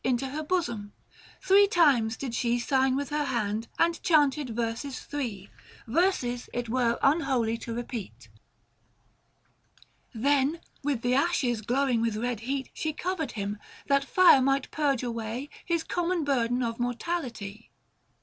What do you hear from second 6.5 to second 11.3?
it were unholy to repeat— Then, with the